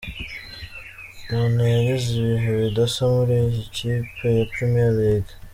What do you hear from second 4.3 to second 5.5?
ya Premier League.